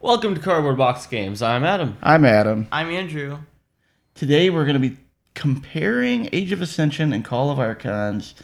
[0.00, 1.42] Welcome to Cardboard Box Games.
[1.42, 1.98] I'm Adam.
[2.04, 2.68] I'm Adam.
[2.70, 3.38] I'm Andrew.
[4.14, 4.96] Today we're going to be
[5.34, 8.36] comparing Age of Ascension and Call of Archons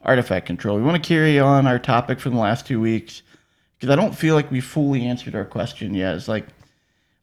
[0.00, 0.78] artifact control.
[0.78, 3.20] We want to carry on our topic from the last two weeks
[3.76, 6.14] because I don't feel like we fully answered our question yet.
[6.14, 6.46] It's like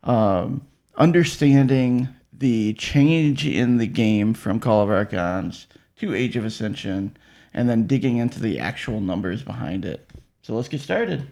[0.03, 5.65] um, understanding the change in the game from Call of Archons
[5.95, 7.17] to Age of Ascension
[7.55, 10.07] and then digging into the actual numbers behind it.
[10.43, 11.27] So let's get started.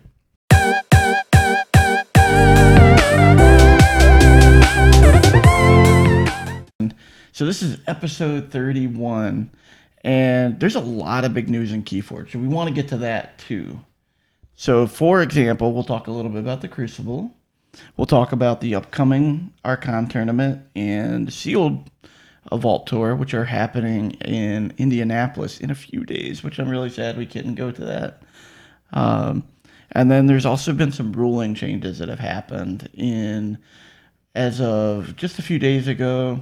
[7.38, 9.52] So this is episode 31,
[10.04, 12.98] and there's a lot of big news in Keyforge, so we want to get to
[12.98, 13.80] that too.
[14.56, 17.32] So, for example, we'll talk a little bit about the Crucible.
[17.96, 21.92] We'll talk about the upcoming Archon tournament and Sealed
[22.52, 27.20] Vault Tour, which are happening in Indianapolis in a few days, which I'm really sad
[27.20, 28.24] we couldn't go to that.
[28.94, 29.44] Um,
[29.92, 33.58] and then there's also been some ruling changes that have happened in
[34.36, 36.42] as of just a few days ago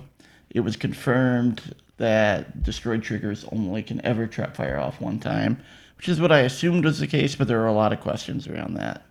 [0.50, 5.62] it was confirmed that destroyed triggers only can ever trap fire off one time,
[5.98, 8.48] which is what I assumed was the case, but there are a lot of questions
[8.48, 9.06] around that.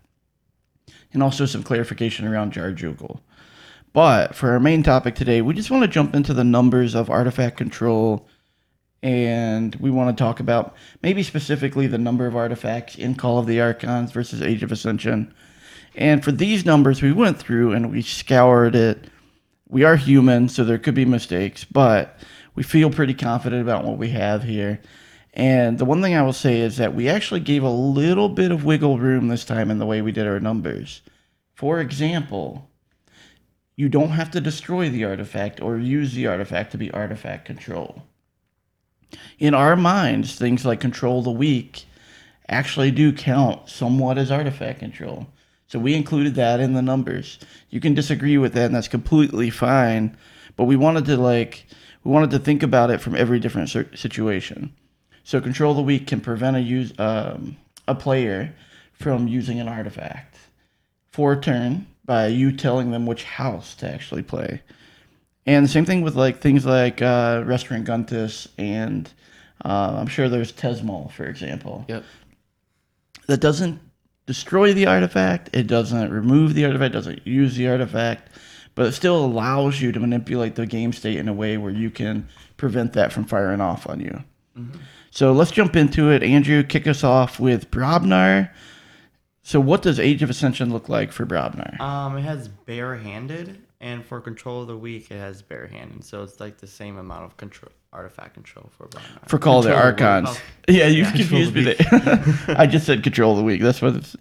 [1.13, 3.21] And also some clarification around Jargogle.
[3.93, 7.09] But for our main topic today, we just want to jump into the numbers of
[7.09, 8.27] artifact control
[9.05, 13.47] and we want to talk about maybe specifically the number of artifacts in Call of
[13.47, 15.33] the Archons versus Age of Ascension.
[15.95, 19.09] And for these numbers, we went through and we scoured it
[19.69, 22.19] we are human, so there could be mistakes, but
[22.55, 24.81] we feel pretty confident about what we have here.
[25.33, 28.53] And the one thing I will say is that we actually gave a little bit
[28.53, 31.03] of wiggle room this time in the way we did our numbers.
[31.55, 32.71] For example,
[33.75, 38.05] you don't have to destroy the artifact or use the artifact to be artifact control.
[39.39, 41.85] In our minds, things like control the weak
[42.49, 45.27] actually do count somewhat as artifact control.
[45.67, 47.39] So we included that in the numbers.
[47.71, 50.17] You can disagree with that, and that's completely fine.
[50.57, 51.67] But we wanted to like
[52.05, 54.75] we wanted to think about it from every different situation.
[55.25, 57.57] So control the weak can prevent a use um,
[57.89, 58.55] a player
[58.93, 60.37] from using an artifact
[61.09, 64.63] for a turn by you telling them which house to actually play.
[65.47, 69.13] And the same thing with like things like uh, Restringuntus and
[69.65, 71.85] uh, I'm sure there's Tezmal, for example.
[71.89, 72.05] Yep.
[73.27, 73.81] That doesn't
[74.27, 75.51] destroy the artifact.
[75.53, 76.93] It doesn't remove the artifact.
[76.93, 78.31] Doesn't use the artifact,
[78.75, 81.91] but it still allows you to manipulate the game state in a way where you
[81.91, 84.25] can prevent that from firing off on you.
[84.59, 84.79] Mm-hmm.
[85.11, 86.23] So let's jump into it.
[86.23, 88.51] Andrew, kick us off with Brobnar.
[89.43, 91.79] So what does Age of Ascension look like for Brobnar?
[91.81, 96.03] Um, it has bare-handed, and for control of the weak, it has bare-handed.
[96.05, 99.29] So it's like the same amount of control artifact control for Brobnar.
[99.29, 100.31] For Call of the Archons.
[100.31, 100.41] Oh.
[100.69, 101.65] Yeah, you've yeah, confused me.
[101.65, 101.77] There.
[102.57, 103.61] I just said control of the weak.
[103.61, 104.17] That's what it's.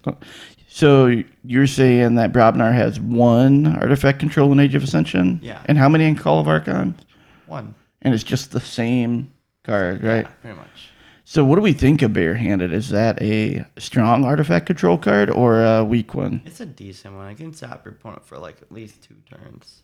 [0.68, 5.40] So you're saying that Brobnar has one artifact control in Age of Ascension?
[5.42, 5.62] Yeah.
[5.64, 7.00] And how many in Call of Archons?
[7.46, 7.74] One.
[8.02, 9.32] And it's just the same
[9.64, 10.26] card, right?
[10.26, 10.90] Yeah, pretty much.
[11.26, 12.72] So what do we think of Barehanded?
[12.72, 16.42] Is that a strong artifact control card or a weak one?
[16.44, 17.26] It's a decent one.
[17.26, 19.82] I can zap your opponent for like at least two turns.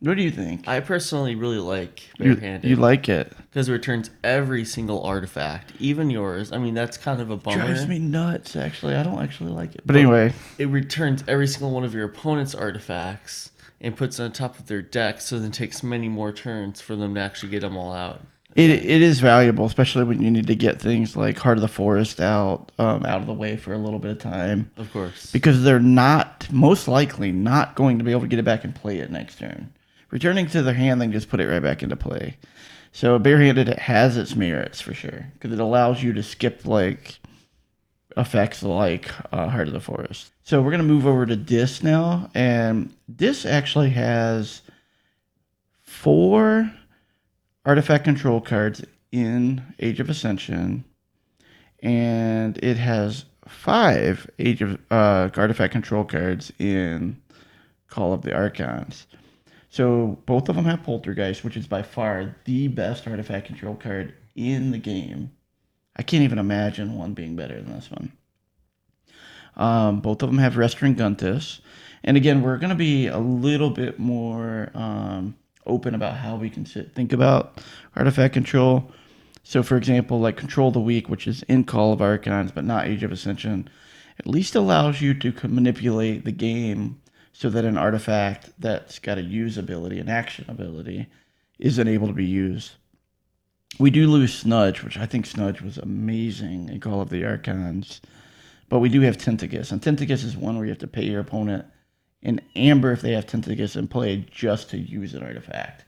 [0.00, 0.68] What do you think?
[0.68, 2.64] I personally really like barehanded.
[2.64, 6.52] You, you like it because it returns every single artifact, even yours.
[6.52, 7.62] I mean, that's kind of a bummer.
[7.62, 8.54] It drives me nuts.
[8.54, 9.78] Actually, I don't actually like it.
[9.78, 14.24] But, but anyway, it returns every single one of your opponent's artifacts and puts it
[14.24, 17.48] on top of their deck, so then takes many more turns for them to actually
[17.50, 18.20] get them all out.
[18.56, 21.68] It, it is valuable, especially when you need to get things like Heart of the
[21.68, 24.70] Forest out um, out of the way for a little bit of time.
[24.76, 28.44] Of course, because they're not most likely not going to be able to get it
[28.44, 29.72] back and play it next turn
[30.10, 32.36] returning to their hand, they just put it right back into play.
[32.92, 37.18] So barehanded it has its merits for sure because it allows you to skip like
[38.16, 40.32] effects like uh, Heart of the Forest.
[40.42, 44.62] So we're gonna move over to Dis now, and Dis actually has
[45.82, 46.72] four
[47.66, 48.82] artifact control cards
[49.12, 50.84] in Age of Ascension,
[51.82, 57.20] and it has five Age of uh, artifact control cards in
[57.90, 59.06] Call of the Archons.
[59.68, 64.14] So both of them have Poltergeist, which is by far the best artifact control card
[64.34, 65.32] in the game.
[65.96, 68.12] I can't even imagine one being better than this one.
[69.56, 71.60] Um, both of them have Restringuntus.
[72.04, 75.36] And again, we're going to be a little bit more um,
[75.66, 77.60] open about how we can think about
[77.94, 78.92] artifact control.
[79.42, 82.86] So, for example, like Control the Weak, which is in Call of Archons, but not
[82.86, 83.68] Age of Ascension,
[84.18, 87.00] at least allows you to manipulate the game
[87.32, 91.06] so that an artifact that's got a use ability, an action ability,
[91.58, 92.72] isn't able to be used.
[93.78, 98.00] We do lose Snudge, which I think Snudge was amazing in Call of the Archons.
[98.68, 101.20] But we do have Tentacus, and Tentacus is one where you have to pay your
[101.20, 101.66] opponent
[102.22, 105.84] and amber if they have Tentacus in play just to use an artifact.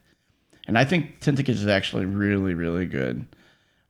[0.67, 3.27] And I think Tentacus is actually really, really good.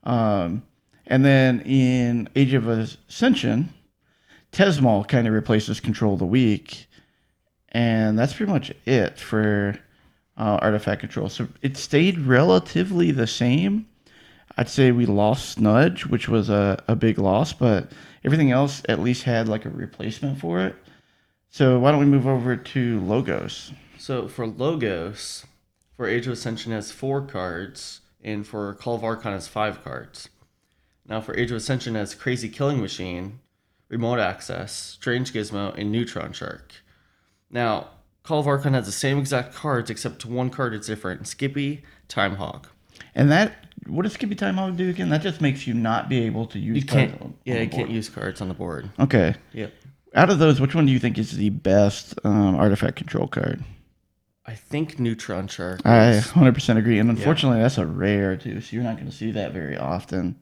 [0.04, 0.62] Um,
[1.06, 3.70] and then in Age of Ascension,
[4.52, 6.86] Tezmal kind of replaces Control of the Weak.
[7.70, 9.78] And that's pretty much it for
[10.36, 11.28] uh, artifact control.
[11.28, 13.86] So it stayed relatively the same.
[14.56, 17.92] I'd say we lost Snudge, which was a, a big loss, but
[18.24, 20.76] everything else at least had like a replacement for it.
[21.50, 23.72] So why don't we move over to logos?
[23.98, 25.46] So for logos,
[25.96, 30.28] for Age of Ascension has four cards, and for Call of Archon has five cards.
[31.06, 33.40] Now for Age of Ascension has Crazy Killing Machine,
[33.88, 36.72] Remote Access, Strange Gizmo, and Neutron Shark.
[37.50, 37.88] Now
[38.22, 42.66] Call of Archon has the same exact cards except one card is different: Skippy, Timehog.
[43.14, 45.08] And that what does Skippy Timehog do again?
[45.08, 46.76] That just makes you not be able to use.
[46.76, 47.10] You can't.
[47.12, 48.90] cards on- yeah, on you can't use cards on the board.
[49.00, 49.34] Okay.
[49.54, 49.72] Yep.
[50.14, 53.62] Out of those, which one do you think is the best um, artifact control card?
[54.46, 55.82] I think Neutron Shark.
[55.84, 56.98] I 100% agree.
[56.98, 60.36] And unfortunately, that's a rare too, so you're not going to see that very often.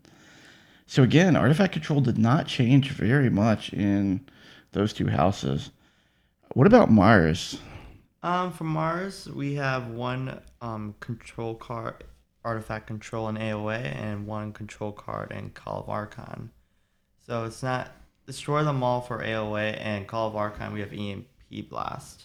[0.87, 4.25] So again, artifact control did not change very much in
[4.71, 5.71] those two houses.
[6.53, 7.59] What about Mars?
[8.23, 12.05] Um, for Mars, we have one um control card,
[12.45, 16.51] artifact control in AOA, and one control card in Call of Archon.
[17.27, 17.91] So it's not
[18.27, 22.25] destroy them all for AOA, and Call of Archon we have EMP Blast,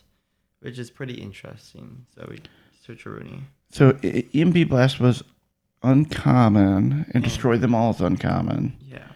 [0.59, 2.05] which is pretty interesting.
[2.15, 2.39] So we
[2.83, 3.43] switch to Rooney.
[3.69, 5.23] So I- EMP Blast was
[5.83, 8.77] uncommon, and Destroy Them All is uncommon.
[8.81, 9.07] Yeah.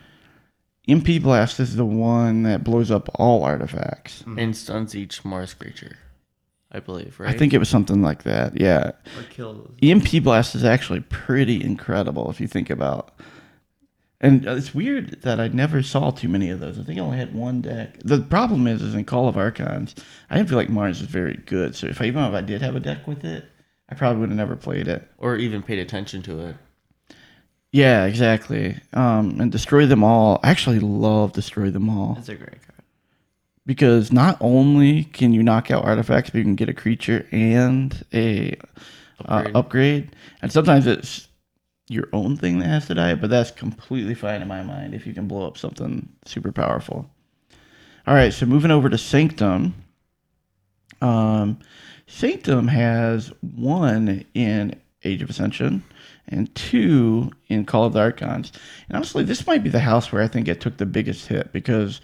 [0.88, 4.22] EMP Blast is the one that blows up all artifacts.
[4.22, 4.40] Mm-hmm.
[4.40, 5.98] and stuns each Mars creature.
[6.72, 7.34] I believe, right?
[7.34, 8.60] I think it was something like that.
[8.60, 8.92] Yeah.
[9.18, 9.70] Or kills.
[9.82, 13.14] EMP Blast is actually pretty incredible if you think about.
[14.22, 16.80] And it's weird that I never saw too many of those.
[16.80, 17.98] I think I only had one deck.
[18.04, 19.94] The problem is, is in Call of Archons,
[20.30, 21.76] I didn't feel like Mars was very good.
[21.76, 23.46] So if I even if I did have a deck with it,
[23.90, 25.08] I probably would have never played it.
[25.18, 26.56] or even paid attention to it.
[27.72, 28.78] Yeah, exactly.
[28.94, 30.40] Um, and Destroy Them All.
[30.44, 32.84] I actually love Destroy Them All It's a great card.
[33.66, 38.06] because not only can you knock out artifacts, but you can get a creature and
[38.14, 38.56] a
[39.20, 39.56] uh, Upgrade.
[39.56, 40.16] upgrade.
[40.42, 41.25] And sometimes it's
[41.88, 45.06] your own thing that has to die, but that's completely fine in my mind if
[45.06, 47.10] you can blow up something super powerful.
[48.08, 49.74] All right, so moving over to Sanctum.
[51.02, 51.60] Um,
[52.08, 55.84] Sanctum has one in Age of Ascension
[56.28, 58.52] and two in Call of the Archons.
[58.88, 61.52] And honestly, this might be the house where I think it took the biggest hit
[61.54, 62.02] because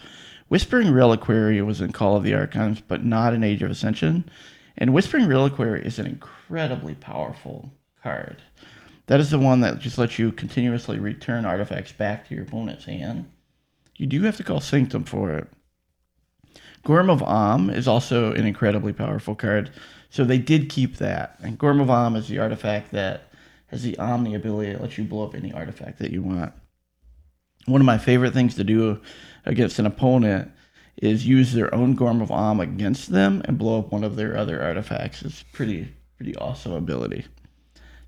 [0.49, 4.29] Whispering Reliquary was in Call of the Archons, but not in Age of Ascension.
[4.77, 7.71] And Whispering Reliquary is an incredibly powerful
[8.03, 8.41] card.
[9.07, 12.85] That is the one that just lets you continuously return artifacts back to your opponent's
[12.85, 13.29] hand.
[13.97, 15.47] You do have to call Sanctum for it.
[16.83, 19.71] Gorm of Omm is also an incredibly powerful card,
[20.09, 21.37] so they did keep that.
[21.43, 23.31] And Gorm of Omm is the artifact that
[23.67, 26.53] has the Omni ability that lets you blow up any artifact that you want.
[27.65, 28.99] One of my favorite things to do
[29.45, 30.51] against an opponent
[30.97, 34.35] is use their own Gorm of Omm against them and blow up one of their
[34.35, 35.21] other artifacts.
[35.21, 37.25] It's pretty pretty awesome ability.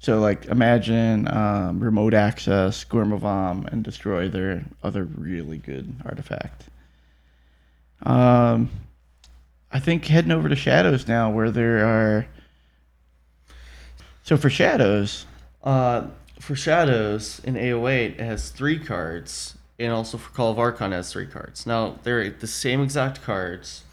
[0.04, 5.96] So like imagine um, remote access Gorm of Omm and destroy their other really good
[6.04, 6.66] artifact.
[8.06, 8.70] Um,
[9.72, 12.28] I think heading over to Shadows now, where there are.
[14.24, 15.26] So for Shadows,
[15.64, 20.92] Uh, for Shadows in AOA, it has three cards, and also for Call of Archon,
[20.92, 21.66] has three cards.
[21.66, 23.86] Now, they're the same exact cards.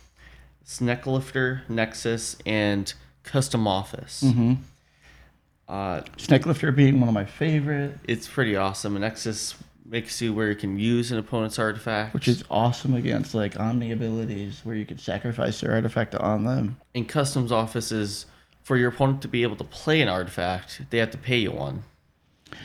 [0.61, 2.93] It's Sneklifter, Nexus, and
[3.23, 4.25] Custom Office.
[4.25, 4.55] mm-hmm.
[5.71, 8.97] Uh, Sneklifter being one of my favorite, it's pretty awesome.
[8.97, 9.55] And Nexus
[9.87, 12.13] makes you where you can use an opponent's artifact.
[12.13, 16.77] which is awesome against like Omni abilities, where you can sacrifice their artifact on them.
[16.95, 18.27] in Customs offices.
[18.63, 21.51] for your opponent to be able to play an artifact, they have to pay you
[21.53, 21.83] one.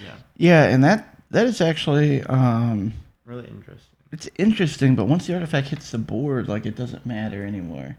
[0.03, 0.15] Yeah.
[0.37, 2.93] Yeah, and that that is actually um,
[3.25, 3.95] Really interesting.
[4.11, 7.97] it's interesting, but once the artifact hits the board, like it doesn't matter anymore.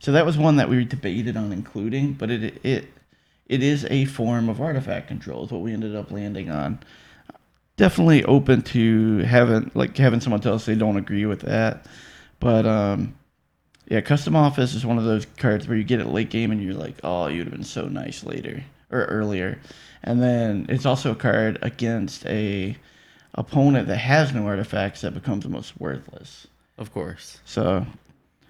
[0.00, 2.88] So that was one that we debated on including, but it it
[3.46, 5.44] it is a form of artifact control.
[5.44, 6.78] Is what we ended up landing on.
[7.76, 11.86] Definitely open to having like having someone tell us they don't agree with that,
[12.40, 13.14] but um,
[13.88, 16.62] yeah, custom office is one of those cards where you get it late game and
[16.62, 19.60] you're like, oh, you'd have been so nice later or earlier,
[20.02, 22.76] and then it's also a card against a
[23.34, 26.46] opponent that has no artifacts that becomes the most worthless.
[26.78, 27.40] Of course.
[27.44, 27.86] So,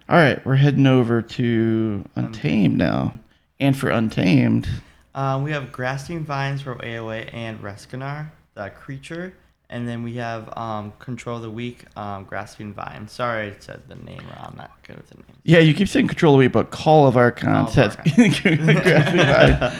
[0.08, 3.14] all right, we're heading over to Untamed now.
[3.58, 4.68] And for Untamed,
[5.16, 9.32] Um, we have Grasping Vines from AOA and Rustgnawer, the creature,
[9.70, 13.08] And then we have um, Control of the Week, um, Grasping Vine.
[13.08, 14.50] Sorry, I said the name wrong.
[14.50, 15.38] I'm not good with the names.
[15.42, 17.96] Yeah, you keep saying Control of the Week, but Call of Archons Call of has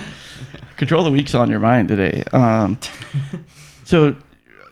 [0.78, 2.25] Control of the Week's on your mind today.
[2.33, 2.78] Um,
[3.85, 4.16] so,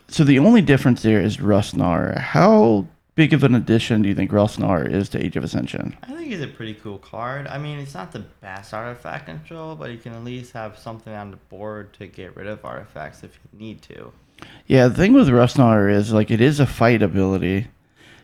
[0.07, 2.17] so the only difference there is Rustgnawer.
[2.17, 5.97] How big of an addition do you think Rustgnawer is to Age of Ascension?
[6.03, 7.47] I think he's a pretty cool card.
[7.47, 11.13] I mean, it's not the best artifact control, but you can at least have something
[11.13, 14.11] on the board to get rid of artifacts if you need to.
[14.67, 17.67] Yeah, the thing with Rustgnawer is like it is a fight ability.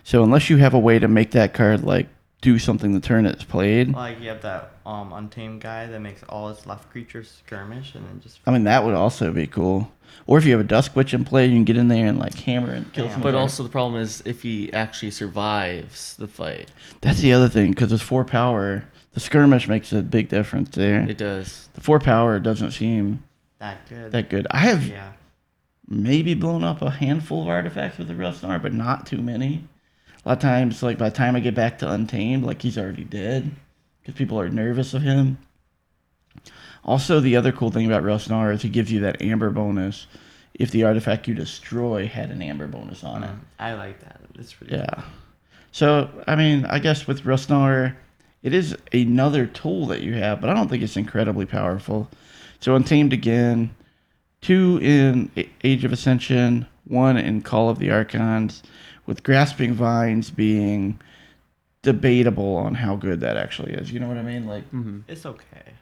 [0.03, 2.09] So unless you have a way to make that card like
[2.41, 6.23] do something the turn it's played, Like you have that um untamed guy that makes
[6.23, 9.91] all his left creatures skirmish and then just I mean that would also be cool.
[10.27, 12.19] Or if you have a Dusk Witch in play, you can get in there and
[12.19, 13.13] like hammer and kill Yeah.
[13.13, 13.21] some.
[13.21, 16.69] But also the problem is if he actually survives the fight,
[17.01, 18.83] that's the other thing because it's four power.
[19.13, 21.01] The skirmish makes a big difference there.
[21.09, 21.69] it does.
[21.73, 23.23] The four power doesn't seem
[23.59, 24.11] that good.
[24.13, 24.47] that good.
[24.51, 25.11] I have yeah.
[25.87, 29.65] maybe blown up a handful of artifacts with the Rustgnawer, but not too many.
[30.23, 32.77] A lot of times, like by the time I get back to Untamed, like he's
[32.77, 33.51] already dead
[34.01, 35.37] because people are nervous of him.
[36.83, 40.07] Also, the other cool thing about Rustgnawer is he gives you that amber bonus
[40.53, 43.29] if the artifact you destroy had an amber bonus on it.
[43.29, 44.19] Um, I like that.
[44.35, 45.03] It's pretty Yeah.
[45.71, 47.95] So, I mean, I guess with Rustgnawer,
[48.43, 52.09] it is another tool that you have, but I don't think it's incredibly powerful.
[52.59, 53.73] So, Untamed again,
[54.41, 55.31] two in
[55.63, 58.63] Age of Ascension, one in Call of the Archons,
[59.05, 60.99] with Grasping Vines being
[61.81, 63.91] debatable on how good that actually is.
[63.91, 64.45] You know what I mean?
[64.47, 65.73] Like, hmm It's okay.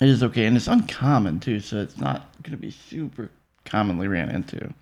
[0.00, 3.30] it is okay, and it's uncommon too, so it's not going to be super
[3.64, 4.72] commonly ran into.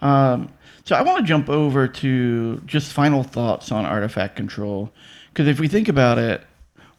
[0.00, 0.50] Um,
[0.84, 4.90] so I want to jump over to just final thoughts on artifact control,
[5.32, 6.42] because if we think about it,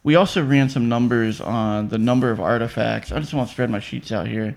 [0.04, 3.12] we also ran some numbers on the number of artifacts.
[3.12, 4.54] I just want to spread my sheets out here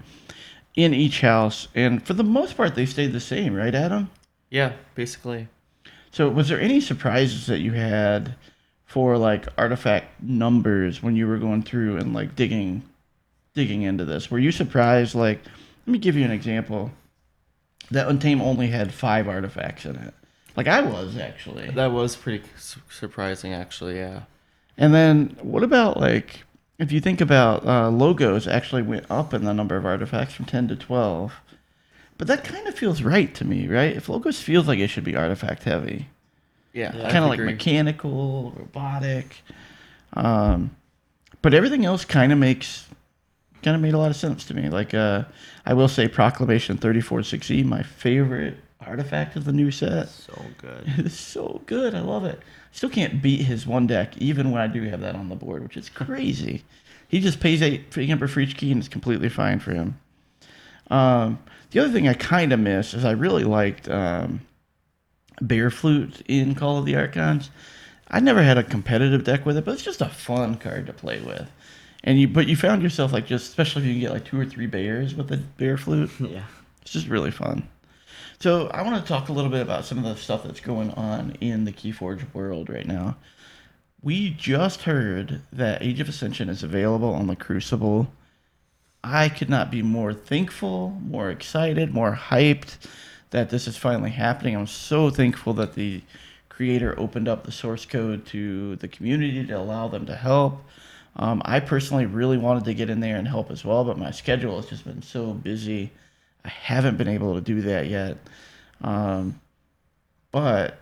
[0.76, 4.10] in each house, and for the most part, they stayed the same, right, Adam?
[4.56, 5.50] Yeah, basically.
[6.12, 8.36] So, was there any surprises that you had
[8.86, 12.82] for like artifact numbers when you were going through and like digging,
[13.54, 14.32] digging into this?
[14.32, 15.14] Were you surprised?
[15.14, 15.42] Like,
[15.86, 16.90] let me give you an example.
[17.92, 20.14] That Untamed only had five artifacts in it.
[20.56, 21.70] Like I was actually.
[21.72, 23.98] That was pretty su- surprising, actually.
[23.98, 24.22] Yeah.
[24.78, 26.46] And then what about like
[26.80, 30.46] if you think about uh, logos actually went up in the number of artifacts from
[30.46, 31.34] ten to twelve,
[32.18, 33.96] but that kind of feels right to me, right?
[33.96, 36.08] If logos feels like it should be artifact heavy.
[36.74, 36.96] Yeah.
[36.96, 37.12] Yeah.
[37.12, 37.54] Kind of like agree.
[37.54, 39.42] mechanical, robotic.
[40.14, 40.76] Um,
[41.42, 42.88] but everything else kind of makes
[43.64, 44.70] kind of made a lot of sense to me.
[44.70, 45.24] Like uh,
[45.66, 50.10] I will say, Proclamation thirty four six E, my favorite artifact of the new set.
[50.10, 50.84] So good.
[50.98, 51.96] It's so good.
[51.96, 52.40] I love it.
[52.72, 55.64] Still can't beat his one deck, even when I do have that on the board,
[55.64, 56.64] which is crazy.
[57.08, 60.00] He just pays eight for amber for each key, and it's completely fine for him.
[60.90, 61.40] Um,
[61.72, 64.42] the other thing I kind of miss is I really liked um,
[65.42, 67.50] Bear Flute in Call of the Archons.
[68.10, 70.94] I never had a competitive deck with it, but it's just a fun card to
[70.94, 71.50] play with.
[72.04, 74.40] And you, but you found yourself like just, especially if you can get like two
[74.40, 76.12] or three bears with the Bear Flute.
[76.20, 76.44] yeah.
[76.82, 77.68] It's just really fun.
[78.40, 80.92] So I want to talk a little bit about some of the stuff that's going
[80.92, 83.18] on in the Keyforge world right now.
[84.04, 88.08] We just heard that Age of Ascension is available on the Crucible.
[89.06, 92.78] I could not be more thankful, more excited, more hyped
[93.30, 94.56] that this is finally happening.
[94.56, 96.02] I'm so thankful that the
[96.50, 100.64] creator opened up the source code to the community to allow them to help.
[101.18, 104.10] Um, I personally really wanted to get in there and help as well, but my
[104.10, 105.92] schedule has just been so busy.
[106.44, 108.18] I haven't been able to do that yet.
[108.82, 109.40] Um,
[110.32, 110.80] but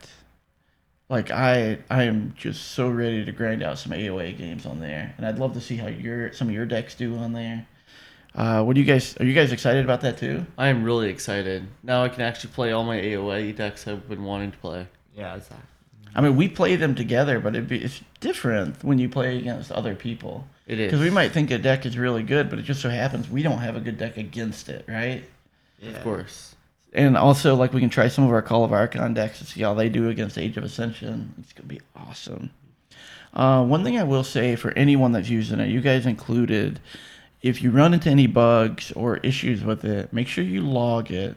[1.10, 5.13] like I I am just so ready to grind out some AOA games on there,
[5.18, 7.68] and I'd love to see how your some of your decks do on there.
[8.36, 10.46] Uh, what do you guys are you guys excited about that too?
[10.58, 11.68] I am really excited.
[11.84, 14.88] Now I can actually play all my AOA decks I've been wanting to play.
[15.16, 15.60] Yeah, it's that.
[16.16, 19.72] I mean, we play them together, but it'd be, it's different when you play against
[19.72, 20.48] other people.
[20.68, 20.92] It is.
[20.92, 23.44] Because we might think a deck is really good, but it just so happens we
[23.44, 25.24] don't have a good deck against it, right?
[25.80, 25.92] Yeah.
[25.92, 26.56] Of course.
[26.94, 29.62] And also, like, we can try some of our Call of Archon decks to see
[29.62, 31.34] how they do against Age of Ascension.
[31.40, 32.52] It's going to be awesome.
[33.34, 36.80] Uh, one thing I will say for anyone that's using it, you guys included,
[37.44, 41.36] if you run into any bugs or issues with it, make sure you log it.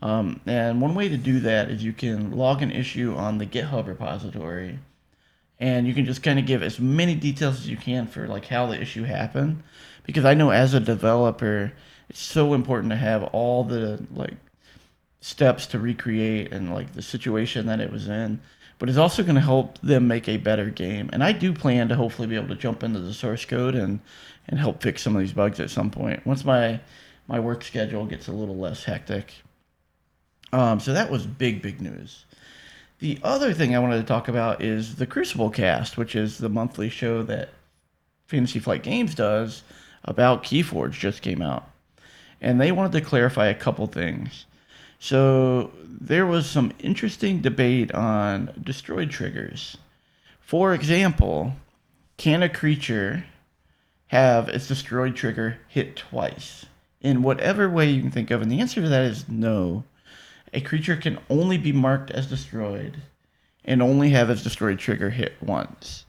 [0.00, 3.46] Um, and one way to do that is you can log an issue on the
[3.46, 4.78] GitHub repository,
[5.58, 8.46] and you can just kind of give as many details as you can for like
[8.46, 9.62] how the issue happened.
[10.04, 11.72] Because I know as a developer,
[12.10, 14.36] it's so important to have all the like
[15.20, 18.40] steps to recreate and like the situation that it was in
[18.78, 21.88] but it's also going to help them make a better game and i do plan
[21.88, 24.00] to hopefully be able to jump into the source code and
[24.48, 26.80] and help fix some of these bugs at some point once my
[27.26, 29.34] my work schedule gets a little less hectic
[30.52, 32.24] Um, so that was big, big news.
[33.00, 36.48] The other thing I wanted to talk about is the Crucible Cast, which is the
[36.48, 37.50] monthly show that
[38.26, 39.62] Fantasy Flight Games does
[40.04, 41.70] about Keyforge, just came out.
[42.40, 44.46] And they wanted to clarify a couple things.
[44.98, 49.76] So there was some interesting debate on destroyed triggers.
[50.40, 51.54] For example,
[52.16, 53.24] can a creature
[54.08, 56.66] have its destroyed trigger hit twice?
[57.00, 58.42] In whatever way you can think of.
[58.42, 59.84] And the answer to that is no.
[60.52, 62.96] A creature can only be marked as destroyed
[63.64, 66.06] and only have its destroyed trigger hit once.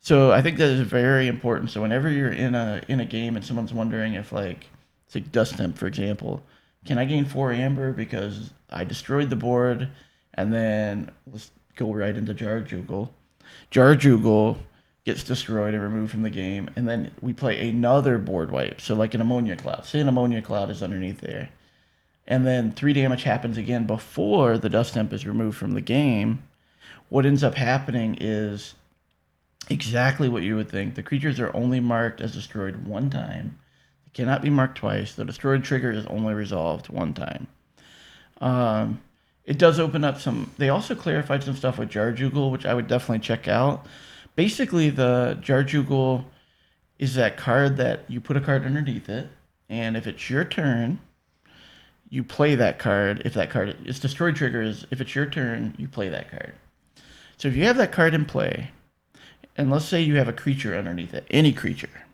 [0.00, 1.70] So I think that is very important.
[1.70, 4.66] So whenever you're in a in a game and someone's wondering if like
[5.06, 6.42] say Dust Temp for example,
[6.84, 9.88] can I gain four amber because I destroyed the board
[10.34, 13.10] and then let's go right into Jargogle.
[13.70, 14.58] Jar Jugal
[15.04, 18.80] gets destroyed and removed from the game, and then we play another board wipe.
[18.80, 19.84] So like an ammonia cloud.
[19.84, 21.50] Say an ammonia cloud is underneath there.
[22.26, 26.42] And then three damage happens again before the dust imp is removed from the game.
[27.08, 28.74] What ends up happening is
[29.68, 30.94] exactly what you would think.
[30.94, 33.58] The creatures are only marked as destroyed one time.
[34.14, 35.14] Cannot be marked twice.
[35.14, 37.46] The destroyed trigger is only resolved one time.
[38.40, 39.00] Um,
[39.44, 40.50] it does open up some.
[40.58, 43.86] They also clarified some stuff with Jargogle, which I would definitely check out.
[44.36, 46.24] Basically, the Jargogle
[46.98, 49.28] is that card that you put a card underneath it,
[49.68, 51.00] and if it's your turn,
[52.08, 53.22] you play that card.
[53.24, 56.54] If that card its destroyed trigger is if it's your turn, you play that card.
[57.38, 58.70] So if you have that card in play,
[59.56, 62.04] and let's say you have a creature underneath it, any creature,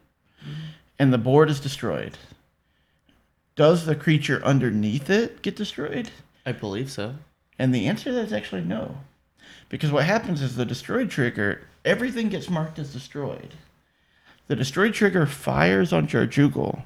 [0.98, 2.18] and the board is destroyed,
[3.56, 6.10] does the creature underneath it get destroyed?
[6.46, 7.16] I believe so.
[7.58, 8.98] And the answer to that is actually no.
[9.68, 13.54] Because what happens is the destroyed trigger, everything gets marked as destroyed.
[14.46, 16.84] The destroyed trigger fires on Jargogle.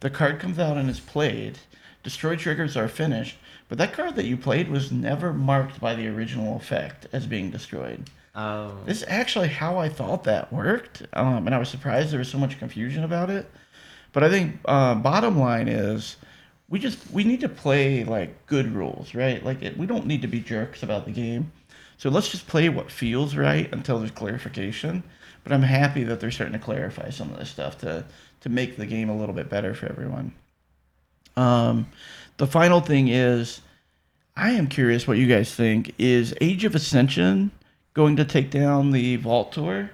[0.00, 1.58] The card comes out and is played.
[2.02, 3.36] Destroyed triggers are finished,
[3.68, 7.50] but that card that you played was never marked by the original effect as being
[7.50, 8.10] destroyed.
[8.34, 8.78] Oh.
[8.86, 12.30] This is actually how I thought that worked, um, and I was surprised there was
[12.30, 13.50] so much confusion about it.
[14.12, 16.16] But I think uh, bottom line is
[16.68, 19.44] we just we need to play like good rules, right?
[19.44, 21.52] Like it, we don't need to be jerks about the game.
[21.98, 25.02] So let's just play what feels right until there's clarification.
[25.44, 28.04] But I'm happy that they're starting to clarify some of this stuff to
[28.40, 30.32] to make the game a little bit better for everyone.
[31.36, 31.86] Um,
[32.38, 33.60] the final thing is,
[34.36, 35.94] I am curious what you guys think.
[35.98, 37.50] Is Age of Ascension
[37.94, 39.90] going to take down the Vault Tour,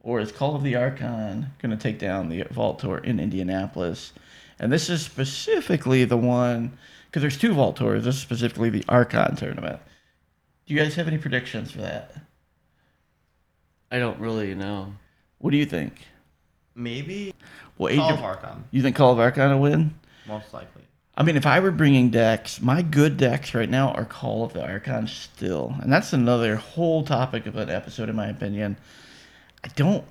[0.00, 4.12] or is Call of the Archon going to take down the Vault Tour in Indianapolis?
[4.58, 8.04] And this is specifically the one because there's two Vault Tours.
[8.04, 9.80] This is specifically the Archon tournament.
[10.66, 12.14] Do you guys have any predictions for that?
[13.90, 14.94] I don't really know.
[15.38, 15.94] What do you think?
[16.74, 17.34] Maybe
[17.76, 19.94] Well, Age Call of, of Arkham, you think Call of Archon will win?
[20.26, 20.82] most likely.
[21.14, 24.54] I mean, if I were bringing decks, my good decks right now are Call of
[24.54, 28.78] the Archon still, and that's another whole topic of an episode, in my opinion.
[29.62, 30.04] I don't.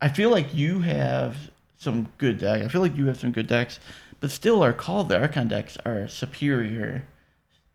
[0.00, 1.36] I feel like you have
[1.78, 2.62] some good deck.
[2.62, 3.80] I feel like you have some good decks,
[4.20, 7.04] but still, our Call of the Archon decks are superior.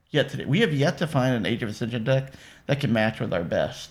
[0.10, 2.34] Yet today, we have yet to find an Age of Ascension deck
[2.66, 3.90] that can match with our best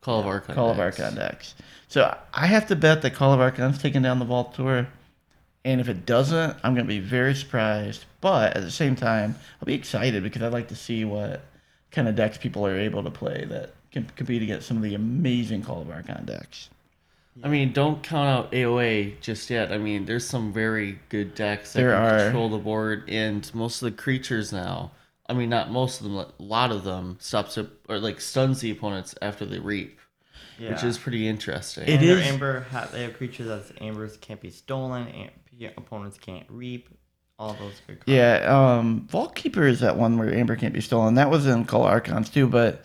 [0.00, 0.54] Call of Archon.
[0.54, 1.00] Call of decks.
[1.00, 1.54] Archon decks.
[1.88, 4.86] So I have to bet that Call of Archon's taking down the Vault Tour.
[5.64, 8.04] And if it doesn't, I'm going to be very surprised.
[8.20, 11.42] But at the same time, I'll be excited because I'd like to see what
[11.92, 14.94] kind of decks people are able to play that can compete against some of the
[14.94, 16.68] amazing Call of Archon decks.
[17.42, 19.72] I mean, don't count out AOA just yet.
[19.72, 22.18] I mean, there's some very good decks that There can are.
[22.24, 24.90] control the board, and most of the creatures now.
[25.28, 26.16] I mean, not most of them.
[26.16, 29.98] A lot of them stops or like stuns the opponents after they reap,
[30.58, 30.72] Yeah.
[30.72, 31.84] which is pretty interesting.
[31.84, 35.30] It and their is- Amber ha- they have creatures that ambers can't be stolen, and
[35.76, 36.88] opponents can't reap.
[37.38, 38.02] All those good cards.
[38.06, 38.44] Yeah,
[38.78, 41.14] um, Vault Keeper is that one where Amber can't be stolen.
[41.14, 42.84] That was in Call of Archons too, but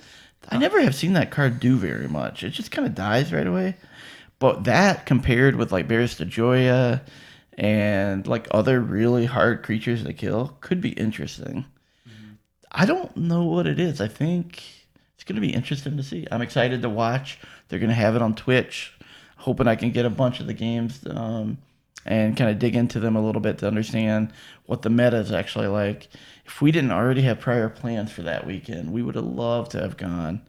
[0.50, 2.44] I never have seen that card do very much.
[2.44, 3.76] It just kind of dies right away.
[4.40, 7.02] But that compared with like Barrister Joya
[7.56, 11.66] and like other really hard creatures to kill could be interesting.
[12.72, 14.02] I don't know what it is.
[14.02, 14.64] I think
[15.18, 16.28] it's going to be interesting to see.
[16.30, 17.40] I'm excited to watch.
[17.68, 18.94] They're going to have it on Twitch.
[19.38, 21.58] Hoping I can get a bunch of the games um,
[22.06, 24.32] and kind of dig into them a little bit to understand
[24.68, 26.08] what the meta is actually like.
[26.46, 29.82] If we didn't already have prior plans for that weekend, we would have loved to
[29.82, 30.44] have gone.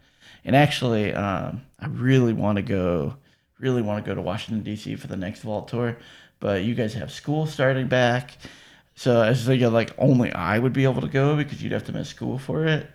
[0.45, 3.17] And actually, um, I really want to go.
[3.59, 4.97] Really want to go to Washington D.C.
[4.97, 5.97] for the next Vault tour,
[6.41, 8.37] but you guys have school starting back.
[8.95, 11.85] So I was thinking like only I would be able to go because you'd have
[11.85, 12.89] to miss school for it,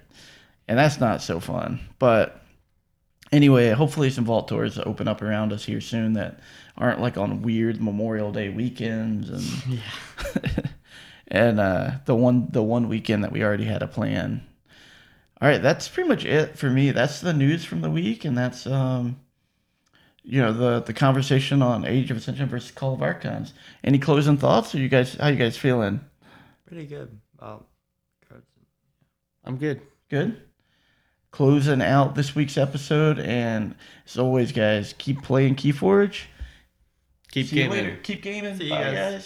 [0.67, 1.79] and that's not so fun.
[1.99, 2.41] But
[3.31, 6.39] anyway, hopefully some vault tours open up around us here soon that
[6.77, 9.81] aren't like on weird Memorial Day weekends and
[11.27, 14.45] and uh, the one the one weekend that we already had a plan.
[15.41, 16.91] All right, that's pretty much it for me.
[16.91, 19.19] That's the news from the week, and that's um,
[20.23, 23.53] you know the the conversation on Age of Ascension versus Call of Archons.
[23.83, 24.73] Any closing thoughts?
[24.73, 25.99] Or you guys, how you guys feeling?
[26.65, 27.19] Pretty good.
[27.39, 28.47] Cards.
[29.43, 29.81] I'm good.
[30.09, 30.41] Good.
[31.33, 33.73] Closing out this week's episode, and
[34.05, 36.25] as always, guys, keep playing Keyforge.
[37.31, 37.85] Keep See you gaming.
[37.85, 37.97] later.
[38.03, 38.55] Keep gaming.
[38.55, 38.93] See you Bye, guys.
[38.93, 39.21] guys.